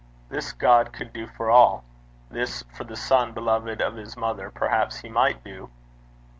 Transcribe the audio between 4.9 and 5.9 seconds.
he might do!